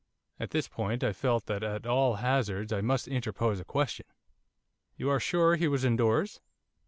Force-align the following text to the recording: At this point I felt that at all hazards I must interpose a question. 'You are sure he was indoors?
At 0.39 0.49
this 0.49 0.67
point 0.67 1.03
I 1.03 1.13
felt 1.13 1.45
that 1.45 1.61
at 1.61 1.85
all 1.85 2.15
hazards 2.15 2.73
I 2.73 2.81
must 2.81 3.07
interpose 3.07 3.59
a 3.59 3.63
question. 3.63 4.07
'You 4.97 5.11
are 5.11 5.19
sure 5.19 5.55
he 5.57 5.67
was 5.67 5.85
indoors? 5.85 6.41